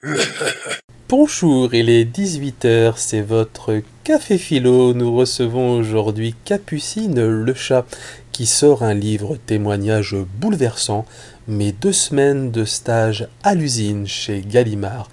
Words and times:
Bonjour, 1.08 1.74
il 1.74 1.90
est 1.90 2.04
18h, 2.04 2.92
c'est 2.96 3.20
votre 3.20 3.82
Café 4.04 4.38
Philo. 4.38 4.94
Nous 4.94 5.12
recevons 5.12 5.72
aujourd'hui 5.72 6.36
Capucine 6.44 7.20
le 7.26 7.52
chat 7.52 7.84
qui 8.30 8.46
sort 8.46 8.84
un 8.84 8.94
livre 8.94 9.36
témoignage 9.46 10.14
bouleversant, 10.38 11.04
mes 11.48 11.72
deux 11.72 11.92
semaines 11.92 12.52
de 12.52 12.64
stage 12.64 13.26
à 13.42 13.56
l'usine 13.56 14.06
chez 14.06 14.40
Gallimard. 14.40 15.10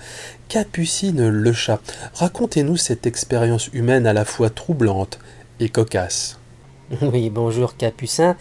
Capucine 0.50 1.30
le 1.30 1.54
chat, 1.54 1.80
racontez-nous 2.14 2.78
cette 2.78 3.08
expérience 3.08 3.70
humaine 3.74 4.06
à 4.06 4.14
la 4.14 4.24
fois 4.24 4.52
troublante 4.52 5.18
et 5.60 5.70
cocasse. 5.70 6.38
Oui, 7.02 7.32
bonjour 7.32 7.76
Capucin. 7.76 8.38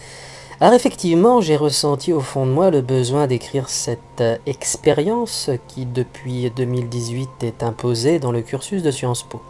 Alors 0.60 0.74
effectivement, 0.74 1.40
j'ai 1.40 1.56
ressenti 1.56 2.12
au 2.12 2.20
fond 2.20 2.46
de 2.46 2.52
moi 2.52 2.70
le 2.70 2.80
besoin 2.80 3.26
d'écrire 3.26 3.68
cette 3.68 3.98
euh, 4.20 4.36
expérience 4.46 5.50
qui 5.66 5.84
depuis 5.84 6.48
2018 6.54 7.28
est 7.42 7.64
imposée 7.64 8.20
dans 8.20 8.30
le 8.30 8.40
cursus 8.40 8.82
de 8.82 8.92
Sciences 8.92 9.24
Po. 9.24 9.42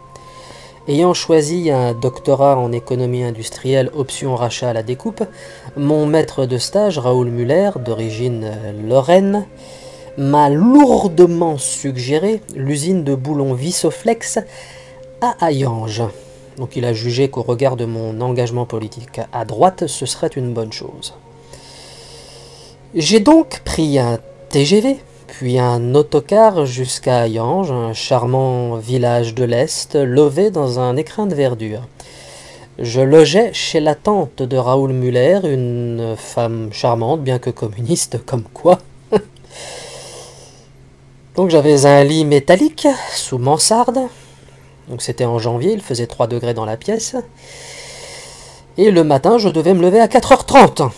Ayant 0.87 1.13
choisi 1.13 1.69
un 1.69 1.93
doctorat 1.93 2.57
en 2.57 2.71
économie 2.71 3.23
industrielle 3.23 3.91
option 3.95 4.35
rachat 4.35 4.69
à 4.69 4.73
la 4.73 4.81
découpe, 4.81 5.23
mon 5.77 6.07
maître 6.07 6.47
de 6.47 6.57
stage, 6.57 6.97
Raoul 6.97 7.29
Muller, 7.29 7.71
d'origine 7.85 8.43
euh, 8.43 8.87
lorraine, 8.87 9.45
m'a 10.17 10.49
lourdement 10.49 11.59
suggéré 11.59 12.41
l'usine 12.55 13.03
de 13.03 13.13
boulons 13.13 13.53
Vissoflex 13.53 14.39
à 15.21 15.35
Hayange. 15.39 16.03
Donc 16.57 16.75
il 16.75 16.85
a 16.85 16.93
jugé 16.93 17.29
qu'au 17.29 17.41
regard 17.41 17.75
de 17.75 17.85
mon 17.85 18.21
engagement 18.21 18.65
politique 18.65 19.19
à 19.33 19.45
droite, 19.45 19.87
ce 19.87 20.05
serait 20.05 20.27
une 20.27 20.53
bonne 20.53 20.71
chose. 20.71 21.13
J'ai 22.93 23.19
donc 23.19 23.59
pris 23.65 23.99
un 23.99 24.19
TGV, 24.49 24.97
puis 25.27 25.59
un 25.59 25.95
autocar 25.95 26.65
jusqu'à 26.65 27.25
Hayange, 27.25 27.71
un 27.71 27.93
charmant 27.93 28.77
village 28.77 29.35
de 29.35 29.43
l'Est, 29.43 29.95
lové 29.95 30.49
dans 30.49 30.79
un 30.79 30.95
écrin 30.95 31.25
de 31.25 31.35
verdure. 31.35 31.81
Je 32.79 33.01
logeais 33.01 33.51
chez 33.53 33.79
la 33.79 33.95
tante 33.95 34.41
de 34.41 34.57
Raoul 34.57 34.93
Muller, 34.93 35.39
une 35.43 36.15
femme 36.17 36.69
charmante, 36.71 37.21
bien 37.21 37.39
que 37.39 37.49
communiste, 37.49 38.19
comme 38.25 38.43
quoi. 38.53 38.79
Donc 41.35 41.49
j'avais 41.49 41.85
un 41.85 42.03
lit 42.05 42.23
métallique, 42.23 42.87
sous 43.13 43.37
mansarde, 43.37 43.99
donc 44.89 45.01
c'était 45.01 45.25
en 45.25 45.39
janvier, 45.39 45.73
il 45.73 45.81
faisait 45.81 46.07
3 46.07 46.27
degrés 46.27 46.53
dans 46.53 46.65
la 46.65 46.77
pièce. 46.77 47.15
Et 48.77 48.91
le 48.91 49.03
matin, 49.03 49.37
je 49.37 49.49
devais 49.49 49.73
me 49.73 49.81
lever 49.81 49.99
à 49.99 50.07
4h30 50.07 50.89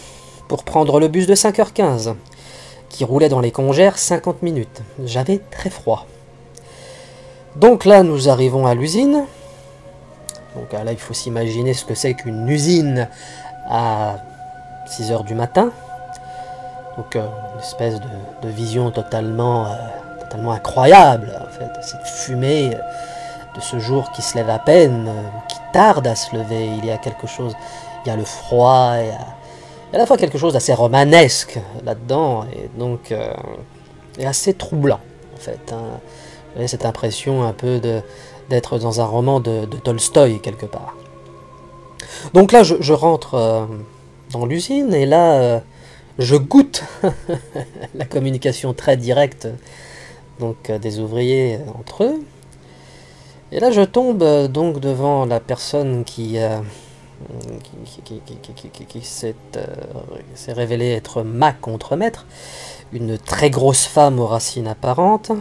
pour 0.48 0.64
prendre 0.64 1.00
le 1.00 1.08
bus 1.08 1.28
de 1.28 1.36
5h15, 1.36 2.16
qui 2.90 3.04
roulait 3.04 3.30
dans 3.30 3.40
les 3.40 3.52
congères 3.52 3.98
50 3.98 4.42
minutes. 4.42 4.82
J'avais 5.06 5.40
très 5.52 5.70
froid. 5.70 6.06
Donc 7.56 7.86
là, 7.86 8.04
nous 8.04 8.30
arrivons 8.30 8.66
à 8.66 8.76
l'usine. 8.76 9.26
Donc 10.56 10.74
là, 10.74 10.92
il 10.92 10.98
faut 10.98 11.14
s'imaginer 11.14 11.74
ce 11.74 11.86
que 11.86 11.96
c'est 11.96 12.14
qu'une 12.14 12.48
usine 12.50 13.08
à 13.70 14.18
6h 14.88 15.24
du 15.24 15.36
matin. 15.36 15.72
Donc 16.98 17.16
euh, 17.16 17.26
une 17.54 17.60
espèce 17.60 18.00
de, 18.42 18.50
vision 18.50 18.90
totalement, 18.90 19.68
euh, 19.68 19.76
totalement 20.20 20.52
incroyable, 20.52 21.32
en 21.40 21.52
fait, 21.52 21.70
cette 21.82 22.08
fumée 22.08 22.72
de 23.58 23.62
ce 23.62 23.80
jour 23.80 24.12
qui 24.12 24.22
se 24.22 24.38
lève 24.38 24.50
à 24.50 24.60
peine, 24.60 25.08
euh, 25.08 25.40
qui 25.50 25.58
tarde 25.74 26.08
à 26.08 26.16
se 26.16 26.36
lever. 26.36 26.68
Il 26.78 26.86
y 26.86 26.92
a 26.92 26.98
quelque 26.98 27.28
chose, 27.28 27.56
il 28.06 28.10
y 28.10 28.12
a 28.12 28.16
le 28.16 28.24
froid, 28.24 28.94
il 29.00 29.08
y 29.08 29.10
a, 29.10 29.18
à 29.94 29.98
la 29.98 30.06
fois 30.06 30.18
quelque 30.18 30.38
chose 30.38 30.54
d'assez 30.54 30.74
romanesque 30.74 31.60
là-dedans, 31.84 32.46
et 32.54 32.70
donc 32.78 33.12
euh, 33.12 33.34
assez 34.24 34.54
troublant 34.54 35.00
en 35.36 35.40
fait. 35.40 35.74
Hein. 35.74 36.00
J'avais 36.54 36.68
cette 36.68 36.86
impression 36.86 37.44
un 37.44 37.54
peu 37.54 37.80
d'être 38.50 38.80
dans 38.80 39.02
un 39.02 39.06
roman 39.06 39.40
de, 39.40 39.66
Tolstoï 39.66 40.40
quelque 40.40 40.66
part. 40.66 40.96
Donc 42.34 42.52
là, 42.52 42.64
je, 42.64 42.94
rentre 42.94 43.36
euh, 43.36 43.66
dans 44.32 44.46
l'usine 44.46 44.94
et 44.94 45.06
là, 45.06 45.62
je 46.20 46.36
goûte 46.36 46.84
la 47.96 48.06
communication 48.06 48.74
très 48.74 48.98
directe 48.98 49.48
donc 50.40 50.72
des 50.72 51.00
ouvriers 51.00 51.60
entre 51.80 52.04
eux. 52.04 52.22
Et 53.52 53.60
là, 53.60 53.72
je 53.72 53.82
tombe 53.82 54.24
euh, 54.24 54.48
donc 54.48 54.80
devant 54.80 55.26
la 55.26 55.40
personne 55.40 56.04
qui, 56.04 56.38
euh, 56.38 56.60
qui, 58.90 59.02
s'est 59.04 59.34
révélée 60.50 60.92
être 60.92 61.24
ma 61.24 61.54
contre-maître, 61.54 62.26
une 62.92 63.18
très 63.18 63.50
grosse 63.50 63.86
femme 63.86 64.20
aux 64.20 64.28
racines 64.28 64.68
apparentes, 64.68 65.32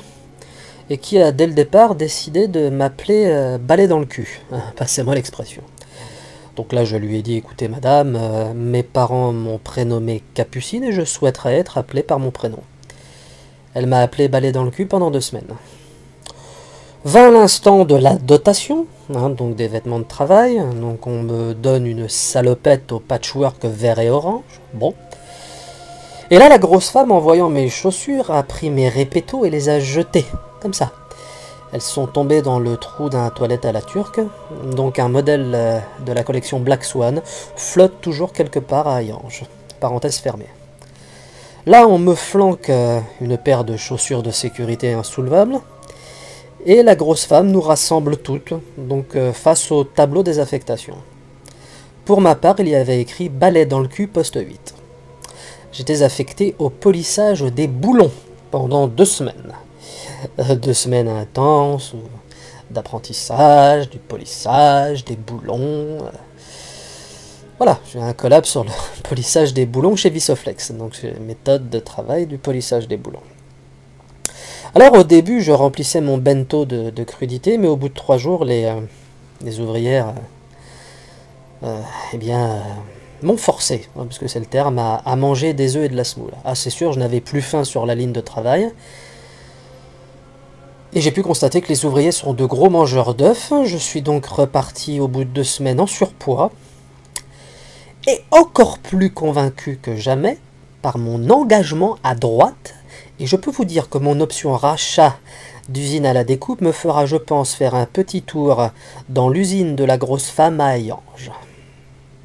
et 0.88 0.98
qui 0.98 1.18
a 1.18 1.32
dès 1.32 1.48
le 1.48 1.52
départ 1.52 1.96
décidé 1.96 2.46
de 2.46 2.68
m'appeler 2.68 3.24
euh, 3.26 3.58
balai 3.58 3.88
dans 3.88 3.98
le 3.98 4.06
cul. 4.06 4.40
Passez-moi 4.76 5.16
l'expression. 5.16 5.62
Donc 6.54 6.72
là, 6.72 6.84
je 6.84 6.96
lui 6.96 7.18
ai 7.18 7.22
dit, 7.22 7.34
écoutez 7.34 7.66
madame, 7.68 8.18
mes 8.54 8.82
parents 8.82 9.32
m'ont 9.32 9.58
prénommé 9.58 10.22
Capucine 10.32 10.84
et 10.84 10.92
je 10.92 11.04
souhaiterais 11.04 11.56
être 11.56 11.76
appelé 11.76 12.02
par 12.02 12.18
mon 12.18 12.30
prénom. 12.30 12.60
Elle 13.74 13.86
m'a 13.86 14.00
appelé 14.00 14.28
balai 14.28 14.52
dans 14.52 14.64
le 14.64 14.70
cul 14.70 14.86
pendant 14.86 15.10
deux 15.10 15.20
semaines. 15.20 15.54
Vint 17.06 17.30
l'instant 17.30 17.84
de 17.84 17.94
la 17.94 18.16
dotation, 18.16 18.84
hein, 19.14 19.30
donc 19.30 19.54
des 19.54 19.68
vêtements 19.68 20.00
de 20.00 20.04
travail. 20.04 20.60
Donc 20.80 21.06
on 21.06 21.22
me 21.22 21.54
donne 21.54 21.86
une 21.86 22.08
salopette 22.08 22.90
au 22.90 22.98
patchwork 22.98 23.64
vert 23.64 24.00
et 24.00 24.10
orange. 24.10 24.42
Bon. 24.74 24.92
Et 26.32 26.38
là, 26.38 26.48
la 26.48 26.58
grosse 26.58 26.88
femme, 26.88 27.12
en 27.12 27.20
voyant 27.20 27.48
mes 27.48 27.68
chaussures, 27.68 28.32
a 28.32 28.42
pris 28.42 28.70
mes 28.70 28.88
répétos 28.88 29.44
et 29.44 29.50
les 29.50 29.68
a 29.68 29.78
jetées, 29.78 30.26
comme 30.60 30.74
ça. 30.74 30.90
Elles 31.72 31.80
sont 31.80 32.08
tombées 32.08 32.42
dans 32.42 32.58
le 32.58 32.76
trou 32.76 33.08
d'un 33.08 33.30
toilette 33.30 33.66
à 33.66 33.70
la 33.70 33.82
turque. 33.82 34.20
Donc 34.72 34.98
un 34.98 35.08
modèle 35.08 35.52
euh, 35.54 35.78
de 36.04 36.10
la 36.10 36.24
collection 36.24 36.58
Black 36.58 36.82
Swan 36.82 37.22
flotte 37.54 38.00
toujours 38.00 38.32
quelque 38.32 38.58
part 38.58 38.88
à 38.88 39.00
Hayange. 39.00 39.44
Parenthèse 39.78 40.18
fermée. 40.18 40.48
Là, 41.66 41.86
on 41.86 41.98
me 41.98 42.16
flanque 42.16 42.68
euh, 42.68 42.98
une 43.20 43.38
paire 43.38 43.62
de 43.62 43.76
chaussures 43.76 44.24
de 44.24 44.32
sécurité 44.32 44.92
insoulevables. 44.92 45.60
Et 46.68 46.82
la 46.82 46.96
grosse 46.96 47.24
femme 47.26 47.52
nous 47.52 47.60
rassemble 47.60 48.16
toutes, 48.16 48.52
donc 48.76 49.14
euh, 49.14 49.32
face 49.32 49.70
au 49.70 49.84
tableau 49.84 50.24
des 50.24 50.40
affectations. 50.40 50.96
Pour 52.04 52.20
ma 52.20 52.34
part, 52.34 52.56
il 52.58 52.68
y 52.68 52.74
avait 52.74 53.00
écrit 53.00 53.28
balai 53.28 53.66
dans 53.66 53.78
le 53.78 53.86
cul 53.86 54.08
poste 54.08 54.34
8. 54.34 54.74
J'étais 55.70 56.02
affecté 56.02 56.56
au 56.58 56.68
polissage 56.68 57.42
des 57.42 57.68
boulons 57.68 58.10
pendant 58.50 58.88
deux 58.88 59.04
semaines. 59.04 59.52
Euh, 60.40 60.56
deux 60.56 60.74
semaines 60.74 61.06
intenses 61.06 61.94
d'apprentissage, 62.68 63.88
du 63.88 63.98
polissage, 63.98 65.04
des 65.04 65.14
boulons. 65.14 65.98
Voilà, 67.58 67.78
j'ai 67.92 68.00
un 68.00 68.12
collab 68.12 68.44
sur 68.44 68.64
le 68.64 68.70
polissage 69.04 69.54
des 69.54 69.66
boulons 69.66 69.94
chez 69.94 70.10
Visoflex, 70.10 70.72
donc 70.72 71.00
méthode 71.20 71.70
de 71.70 71.78
travail 71.78 72.26
du 72.26 72.38
polissage 72.38 72.88
des 72.88 72.96
boulons. 72.96 73.22
Alors 74.76 74.92
au 74.92 75.04
début, 75.04 75.40
je 75.40 75.52
remplissais 75.52 76.02
mon 76.02 76.18
bento 76.18 76.66
de, 76.66 77.02
crudité, 77.02 77.56
mais 77.56 77.66
au 77.66 77.76
bout 77.76 77.88
de 77.88 77.94
trois 77.94 78.18
jours, 78.18 78.44
les, 78.44 78.66
euh, 78.66 79.62
ouvrières 79.62 80.12
euh, 81.62 81.66
euh, 81.66 81.80
eh 82.12 82.18
bien, 82.18 82.62
m'ont 83.22 83.38
forcé, 83.38 83.88
hein, 83.96 84.04
parce 84.04 84.18
que 84.18 84.28
c'est 84.28 84.38
le 84.38 84.44
terme, 84.44 84.78
à, 84.78 85.16
manger 85.16 85.54
des 85.54 85.78
œufs 85.78 85.86
et 85.86 85.88
de 85.88 85.96
la 85.96 86.04
semoule. 86.04 86.32
Ah 86.44 86.54
c'est 86.54 86.68
sûr, 86.68 86.92
je 86.92 86.98
n'avais 86.98 87.22
plus 87.22 87.40
faim 87.40 87.64
sur 87.64 87.86
la 87.86 87.94
ligne 87.94 88.12
de 88.12 88.20
travail. 88.20 88.70
Et 90.92 91.00
j'ai 91.00 91.10
pu 91.10 91.22
constater 91.22 91.62
que 91.62 91.68
les 91.68 91.86
ouvriers 91.86 92.12
sont 92.12 92.34
de 92.34 92.44
gros 92.44 92.68
mangeurs 92.68 93.14
d'œufs. 93.14 93.54
Je 93.64 93.78
suis 93.78 94.02
donc 94.02 94.26
reparti 94.26 95.00
au 95.00 95.08
bout 95.08 95.24
de 95.24 95.30
deux 95.30 95.42
semaines 95.42 95.80
en 95.80 95.86
surpoids. 95.86 96.52
Et 98.06 98.20
encore 98.30 98.78
plus 98.78 99.08
convaincu 99.08 99.78
que 99.80 99.96
jamais 99.96 100.36
par 100.82 100.98
mon 100.98 101.30
engagement 101.30 101.96
à 102.04 102.14
droite 102.14 102.74
et 103.18 103.26
je 103.26 103.36
peux 103.36 103.50
vous 103.50 103.64
dire 103.64 103.88
que 103.88 103.98
mon 103.98 104.20
option 104.20 104.54
rachat 104.54 105.16
d'usine 105.68 106.06
à 106.06 106.12
la 106.12 106.24
découpe 106.24 106.60
me 106.60 106.72
fera, 106.72 107.06
je 107.06 107.16
pense, 107.16 107.54
faire 107.54 107.74
un 107.74 107.86
petit 107.86 108.22
tour 108.22 108.70
dans 109.08 109.28
l'usine 109.28 109.74
de 109.76 109.84
la 109.84 109.98
grosse 109.98 110.28
femme 110.28 110.60
à 110.60 110.76
Hayange. 110.76 111.30